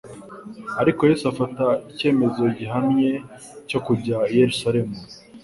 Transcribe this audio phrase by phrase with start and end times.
[0.81, 3.11] Ariko Yesu afata «icyemezo gihamye
[3.69, 4.95] cyo kujya i Yerusalemu.»